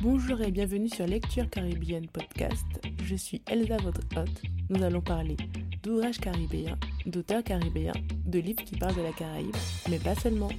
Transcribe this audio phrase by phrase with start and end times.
[0.00, 2.64] Bonjour et bienvenue sur Lecture Caribéenne Podcast.
[3.02, 4.42] Je suis Elsa, votre hôte.
[4.70, 5.36] Nous allons parler
[5.82, 9.56] d'ouvrages caribéens, d'auteurs caribéens, de livres qui parlent de la Caraïbe,
[9.90, 10.50] mais pas seulement.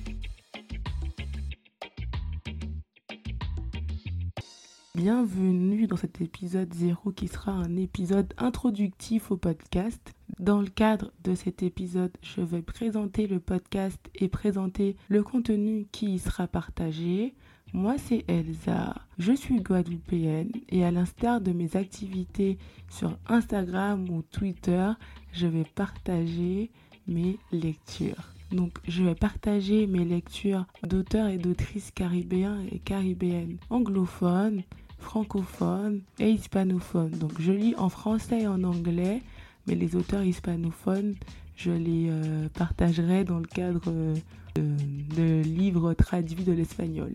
[4.94, 10.14] Bienvenue dans cet épisode 0 qui sera un épisode introductif au podcast.
[10.40, 15.88] Dans le cadre de cet épisode, je vais présenter le podcast et présenter le contenu
[15.94, 17.36] qui y sera partagé.
[17.74, 18.96] Moi, c'est Elsa.
[19.20, 22.58] Je suis guadeloupéenne et à l'instar de mes activités
[22.90, 24.90] sur Instagram ou Twitter,
[25.34, 26.72] je vais partager
[27.08, 28.34] mes lectures.
[28.52, 34.64] Donc, je vais partager mes lectures d'auteurs et d'autrices caribéens et caribéennes anglophones,
[34.98, 37.12] francophones et hispanophones.
[37.12, 39.22] Donc, je lis en français et en anglais,
[39.68, 41.14] mais les auteurs hispanophones,
[41.56, 44.16] je les euh, partagerai dans le cadre euh,
[44.56, 47.14] de livres traduits de l'espagnol.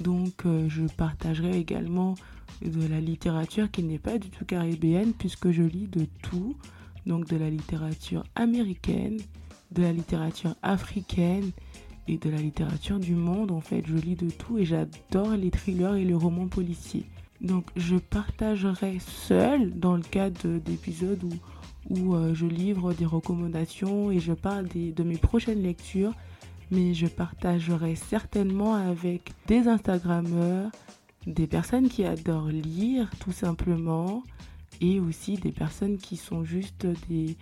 [0.00, 2.14] Donc euh, je partagerai également
[2.64, 6.56] de la littérature qui n'est pas du tout caribéenne puisque je lis de tout.
[7.06, 9.18] Donc de la littérature américaine,
[9.70, 11.50] de la littérature africaine
[12.08, 13.52] et de la littérature du monde.
[13.52, 17.04] En fait, je lis de tout et j'adore les thrillers et les romans policiers.
[17.40, 21.22] Donc je partagerai seul dans le cadre d'épisodes
[21.88, 26.12] où, euh, je livre des recommandations et je parle de mes prochaines lectures
[26.70, 30.70] mais je partagerai certainement avec des Instagrammeurs,
[31.26, 34.22] des personnes qui adorent lire tout simplement,
[34.80, 37.36] et aussi des personnes qui sont juste des,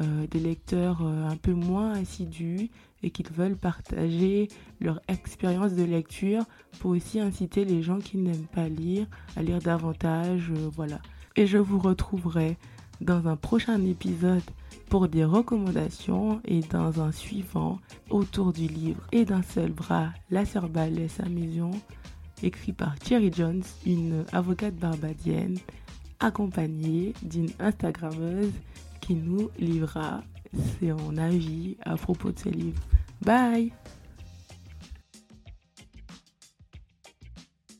[0.00, 2.70] euh, lecteurs euh, un peu moins assidus
[3.02, 4.48] et qui veulent partager
[4.80, 6.44] leur expérience de lecture
[6.78, 10.50] pour aussi inciter les gens qui n'aiment pas lire à lire davantage.
[10.50, 11.00] Euh, voilà.
[11.36, 12.56] Et je vous retrouverai
[13.00, 14.42] dans un prochain épisode
[14.88, 17.78] pour des recommandations et dans un suivant
[18.10, 21.70] autour du livre Et d'un seul bras, La sœur et sa maison,
[22.42, 25.58] écrit par Thierry Jones, une avocate barbadienne,
[26.20, 28.52] accompagnée d'une Instagrammeuse
[29.00, 30.22] qui nous livrera
[30.80, 32.80] son avis à propos de ce livre.
[33.20, 33.72] Bye